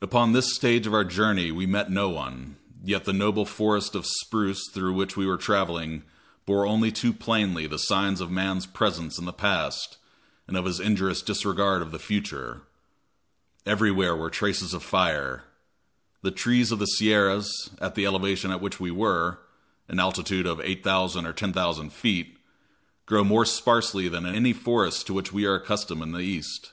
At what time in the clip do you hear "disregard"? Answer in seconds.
11.20-11.82